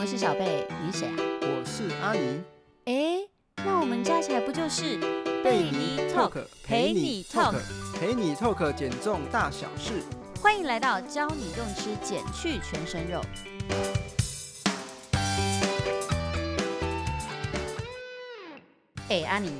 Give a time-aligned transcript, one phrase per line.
[0.00, 1.16] 我是小贝，你谁啊？
[1.40, 2.40] 我是阿尼，
[2.84, 3.18] 哎，
[3.64, 4.96] 那我们加起来不就是
[5.42, 7.56] 贝尼 Talk 陪你 talk？
[7.98, 10.04] 陪你 Talk 减重大小事。
[10.40, 13.20] 欢迎来到教你用吃减去全身肉。
[19.08, 19.50] 哎，阿尼，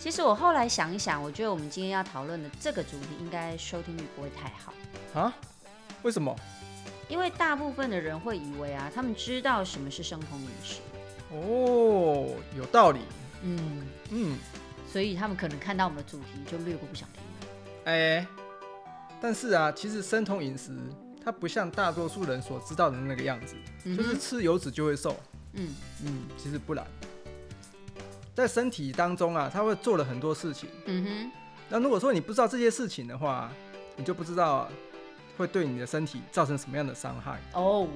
[0.00, 4.74] 其实我后来想一想，我觉得我们今天要讨论的这个主题，应该收听率不会太好，
[5.20, 5.32] 啊？
[6.02, 6.34] 为什么？
[7.10, 10.80] 因为大部分的人会以为啊，他们知道什么是生酮饮食，
[11.32, 13.00] 哦，有道理。
[13.42, 14.38] 嗯，嗯，
[14.86, 17.54] 所以他们可能看到我们的主题就略过不想听了。
[17.86, 18.24] 哎、
[19.20, 20.70] 但是啊，其实生酮饮食
[21.24, 23.56] 它不像大多数人所知道的那个样子，
[23.96, 25.16] 就是吃油脂就会瘦。
[25.54, 26.86] 嗯嗯，其实不然，
[28.36, 30.68] 在身体当中啊，它会做了很多事情。
[30.86, 31.32] 嗯哼，
[31.70, 33.50] 那如果说你不知道这些事情的话，
[33.96, 34.70] 你就不知道
[35.40, 37.40] 会对你的身体造成什么样的伤害。
[37.54, 37.88] 哦，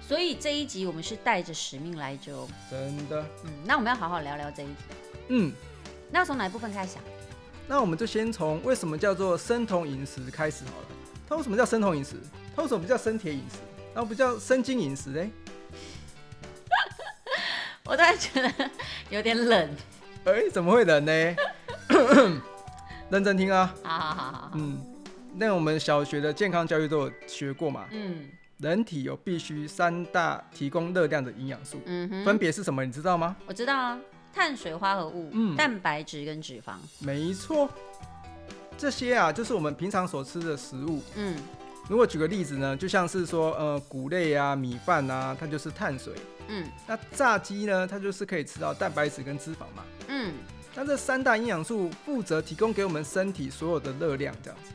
[0.00, 2.48] 所以这一集我们是带着使命来着哦。
[2.70, 4.74] 真的，嗯，那我们要好好聊聊这一题。
[5.28, 5.52] 嗯，
[6.10, 7.02] 那要从哪一部分开始啊？
[7.68, 10.86] 那我们就先从为什么叫做生酮饮食开始好了。
[11.28, 12.16] 它为什么叫生酮饮食？
[12.54, 13.58] 它为什么不叫生铁饮食？
[13.92, 15.30] 然后不叫生精饮食嘞？
[17.84, 18.70] 我突然觉得
[19.10, 19.76] 有点冷。
[20.24, 21.12] 哎、怎么会冷呢？
[23.10, 24.50] 认真听啊，好好好好好。
[24.54, 24.80] 嗯，
[25.38, 27.86] 那我们小学的健康教育都有学过嘛。
[27.90, 32.82] 嗯人体有必须三大提供热量的营养素，嗯哼，分别是什么？
[32.82, 33.36] 你知道吗？
[33.46, 34.00] 我知道啊，
[34.32, 36.72] 碳水化合物、嗯蛋白质跟脂肪。
[37.00, 37.68] 没错，
[38.78, 41.02] 这些啊，就是我们平常所吃的食物。
[41.16, 41.36] 嗯
[41.86, 46.14] 如果举个例子呢，就像是说，呃，谷类啊、米饭啊，它就是碳水。
[46.48, 49.84] 嗯那炸鸡呢，它就是可以吃到蛋白质跟脂肪嘛。
[50.08, 50.32] 嗯，
[50.74, 54.72] 那这三大营养素负责提供给我们身体所有的热量，这样子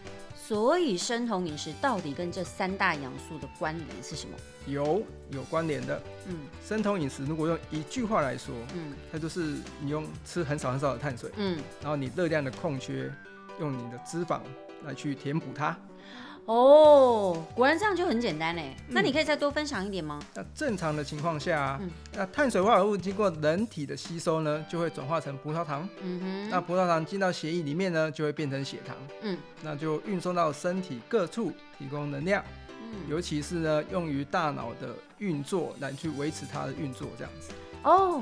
[0.51, 4.35] 所以生酮饮食到底跟这三大养素的关联是什么？
[4.67, 6.03] 有有关联的。
[6.27, 11.57] 嗯生酮饮食如果用一句话来说，嗯它就是你用吃很少很少的碳水，嗯。
[11.79, 13.09] 然后你热量的空缺，
[13.61, 14.41] 用你的脂肪
[14.83, 15.69] 来去填补它。
[16.45, 18.75] 哦，果然这样就很简单嘞。
[18.87, 20.19] 那嗯你可以再多分享一点吗？
[20.33, 25.87] 那正常的情况下、啊，嗯那碳水化合物经过人体的吸收呢，就会转化成葡萄糖。
[26.01, 32.43] 嗯哼，那葡萄糖进到血液里面呢，就会变成血糖，嗯那就运送到身体各处提供能量，
[32.79, 37.51] 嗯，尤其是呢用于大脑的运作来去维持它的运作，这样子。
[37.83, 38.21] 哦，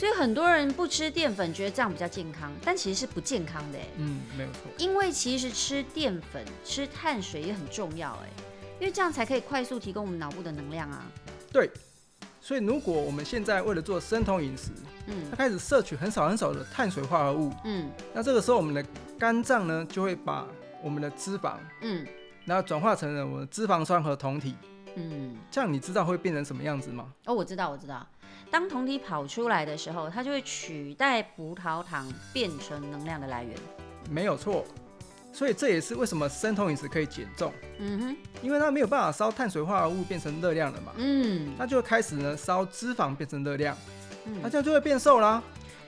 [0.00, 3.86] 所以很多人不吃淀粉，觉得这样比较健康，但其实是不健康的哎。
[3.98, 4.60] 嗯，没有错。
[4.78, 8.28] 因为其实吃淀粉、吃碳水也很重要哎，
[8.80, 11.04] 因为这样才可以快速提供我们脑部的能量啊。
[11.52, 11.70] 对，
[12.40, 14.70] 所以如果我们现在为了做生酮饮食，
[15.06, 18.82] 嗯它嗯开始摄取很少很少的碳水化合物，嗯那这个时候我们的
[19.18, 20.46] 肝脏呢就会把
[20.82, 22.06] 我们的脂肪，嗯
[22.46, 24.56] 然后转化成了我们的脂肪酸和酮体。
[24.94, 25.36] 嗯。
[25.50, 27.12] 这样你知道会变成什么样子吗？
[27.26, 28.06] 哦，我知道，我知道。
[28.50, 33.56] 当酮体跑出来的时候，它就会取代葡萄糖变成能量的来源。
[34.10, 34.64] 没有错。
[35.32, 43.76] 所以这也是为什么生酮饮食可以减重，嗯哼，因为它没有办法烧碳水化合物变成热量了嘛，嗯那就会开始呢烧脂肪变成热量，
[44.42, 45.40] 它嗯，这样就会变瘦啦。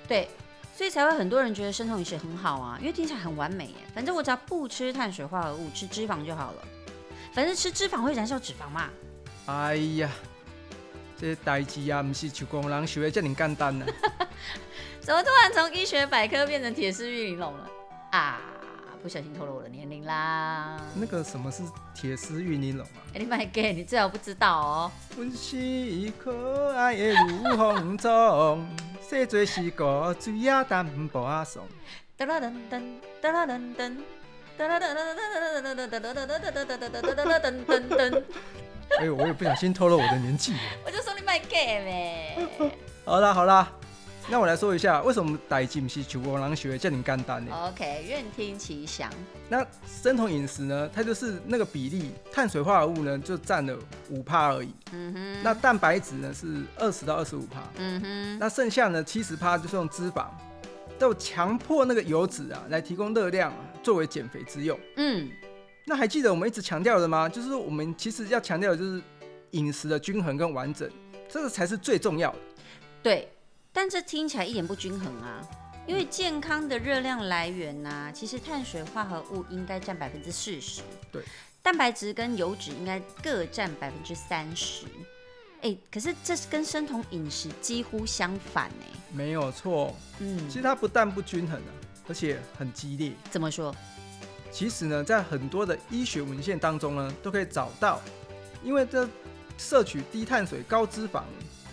[0.07, 0.29] 对，
[0.77, 3.75] 所以才会很多人觉得生酮饮食很好啊，因为听起来很完美耶。
[3.93, 6.63] 反正我只要不吃碳水化合物，吃脂肪就好了。
[7.35, 8.89] 反正吃脂肪会燃烧脂肪嘛。
[9.47, 10.09] 哎呀，
[11.23, 13.87] 这代志啊，不是像工人想的这么简单呢、
[15.01, 17.71] 怎么突然从医学百科变成铁丝玉玲珑了
[18.11, 18.41] 啊？
[19.01, 20.81] 不小心透露我的年龄啦！
[20.97, 21.63] 那个什么是
[21.95, 23.07] 铁丝玉玲珑啊？
[23.15, 24.93] 哎、你买给你最好不知道哦。
[25.17, 28.67] 阮是可爱的如风中，
[29.01, 31.65] 细做是个水啊淡薄啊送。
[32.19, 32.83] 噔啦噔噔，
[33.23, 33.97] 噔啦噔噔，
[34.59, 38.23] 噔啦噔噔噔噔噔噔噔噔噔噔噔噔噔噔噔，
[39.01, 40.59] 哎呦，我也不小心透露我的年纪了。
[40.85, 40.91] 我
[41.53, 42.49] 给呗。
[43.05, 43.71] 好啦好啦，
[44.29, 49.11] 那我来说一下，为什么代志不是像工人想的这么简单呢？OK，愿听其详。
[49.49, 53.77] 那生酮饮食呢，它就是那个比例，碳水化合物呢就占了
[54.09, 60.27] 五趴而已，嗯哼，那蛋白质呢是二十到二十五趴，嗯哼，那剩下呢七十趴就是用脂肪，
[60.99, 64.79] 都强迫那个油脂啊来提供热量啊，作为减肥之用。
[64.97, 65.29] 嗯，
[65.85, 67.29] 那还记得我们一直强调的吗？
[67.29, 69.03] 就是我们其实要强调的就是
[69.51, 70.89] 饮食的均衡跟完整，
[71.33, 72.39] 这个才是最重要的。
[73.03, 73.29] 对。
[73.75, 75.41] 但这听起来一点不均衡啊，
[75.87, 81.23] 因为健康的热量来源呢、其实碳水化合物应该占百分之四十，对，
[81.63, 84.85] 蛋白质跟油脂应该各占百分之三十。
[85.63, 89.01] 哎，可是这是跟生酮饮食几乎相反哎。
[89.11, 91.73] 没有错，嗯其，实它不但不均衡啊，
[92.07, 93.13] 而且很激烈。
[93.31, 93.75] 怎么说？
[94.51, 98.03] 其实呢，在很多的医学文献当中呢，都可以找到，
[98.63, 99.09] 因为这
[99.59, 101.23] 摄取低碳水、高脂肪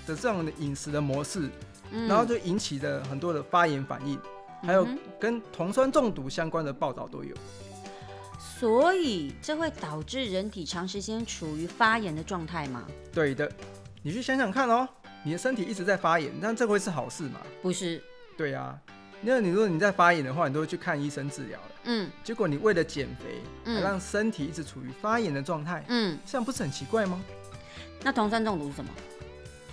[0.05, 1.49] 的这种的饮食的模式，
[1.91, 4.19] 嗯然后就引起了很多的发炎反应，
[4.63, 4.87] 还有
[5.19, 7.35] 跟酮酸中毒相关的报道都有。
[8.37, 12.85] 所以这会导致人体长时间处于发炎的状态吗？
[13.13, 13.49] 对的，
[14.01, 14.87] 你去想想看哦，
[15.23, 17.39] 你的身体一直在发炎，那这会是好事吗？
[17.61, 18.01] 不是，
[18.37, 18.77] 对啊，
[19.21, 21.65] 那你如果你在发炎的话，你都会去看医生治疗了。
[21.85, 27.21] 嗯结果你为了减肥，嗯还让身体一直处于发炎的状态，嗯，这样不是很奇怪吗？
[28.03, 28.91] 那酮酸中毒是什么？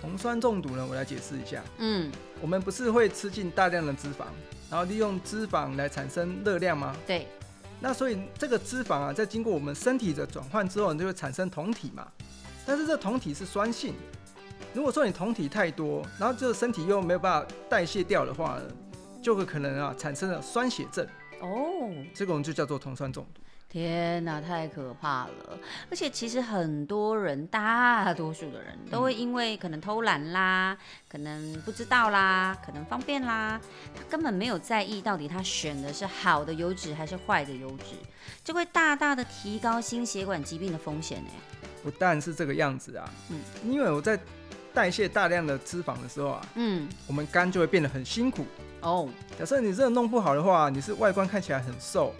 [0.01, 1.63] 酮酸中毒呢，我来解释一下。
[1.79, 4.25] 嗯，我们不是会吃进大量的脂肪，
[4.69, 6.95] 然后利用脂肪来产生热量吗？
[7.07, 7.27] 对，
[7.79, 12.07] 那所以这个脂肪啊，在经过我们身体的转换之后，就会产生酮体嘛。
[12.65, 13.95] 但是这酮体是酸性，
[14.73, 18.63] 如果说你酮体太多，然后这个身体又没有办法代谢掉的话呢，
[19.21, 21.07] 就会可能啊产生了酸血症，
[21.41, 23.41] 哦，这个我们就叫做酮酸中毒。
[23.69, 25.59] 天哪，太可怕了！
[25.91, 30.77] 而且其实很多人，大多数的人都会因为可能偷懒啦，
[31.09, 33.59] 可能不知道啦，可能方便啦，
[33.93, 37.95] 他根本没有在意到底他选的是好的油脂还是坏的油脂，
[38.41, 41.29] 就会大大的提高心血管疾病的风险呢。
[41.83, 44.17] 不但是这个样子啊，嗯因为我在
[44.73, 48.45] 代谢大量的脂肪的时候啊，嗯，我们肝就会变得很辛苦。
[48.81, 52.13] 哦，假设你真的弄不好的话，你是外观看起来很瘦，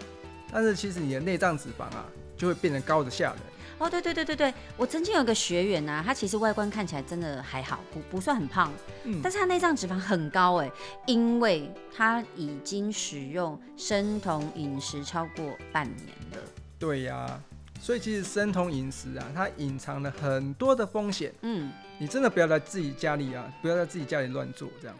[0.52, 2.06] 但是其实你的内脏脂肪啊
[2.36, 3.38] 就会变得高的吓人。
[3.78, 8.72] 哦，对对对对对，我曾经有个学员呐、他其实外观看起来真的还好，不不算很胖，
[9.04, 10.68] 嗯但是他内脏脂肪很高哎，
[11.06, 16.38] 因为他已经使用生酮饮食超过半年了。
[16.76, 17.40] 对呀、
[17.80, 21.32] 所以其实生酮饮食啊，它隐藏了很多的风险。
[21.42, 24.96] 嗯，你真的不要在自己家里啊，不要在自己家里乱做这样。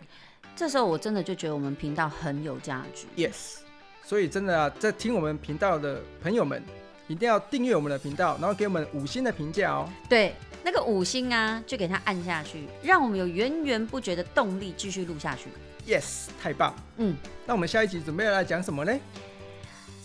[0.55, 3.07] 这时候我真的就觉得我们频道很有价值。
[3.17, 3.59] Yes，
[4.09, 6.63] 所以真的啊，在听我们频道的朋友们，
[7.09, 9.87] 一定要订阅我们的频道，然后给我们五星的评价哦。
[10.09, 10.35] 对，
[10.65, 15.51] 那个五星啊，就给它按下去，让我们有源源不绝的动力继续录下去。
[15.87, 16.75] Yes，太棒。
[16.97, 17.15] 嗯，
[17.45, 18.99] 那我们下一集准备要来讲什么呢？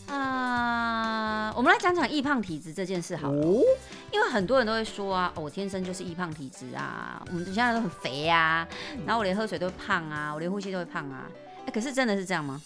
[0.09, 3.41] 啊、我们来讲讲易胖体质这件事好了。
[3.41, 3.63] 哦，
[4.11, 8.67] 因为很多人都会说啊，哦我天生就是易胖体质啊，我们现在都很肥啊，
[9.05, 11.23] 然后我连喝水都会胖啊，我连呼吸都会胖啊。
[11.65, 12.61] 哎、可是真的是这样吗？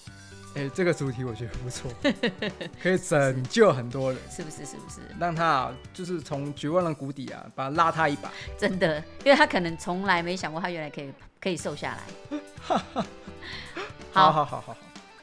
[0.58, 1.92] 哎、这个主题我觉得不错，
[2.82, 4.66] 可以拯救很多人，是不是？
[4.66, 5.02] 是不是？
[5.20, 8.32] 让他啊，就是从绝望的谷底啊，把他拉他一把。
[8.58, 12.40] 真的，因为他可能从来没想过他原来可以可以瘦下来。
[14.12, 14.78] 好好好好好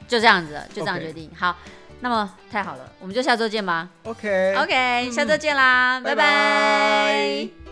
[0.07, 1.29] 就这样子，就这样决定。
[1.35, 1.57] 好，
[1.99, 3.89] 那么太好了，我们就下周见吧。
[4.03, 7.64] ，OK，OK，下周见啦，拜拜拜拜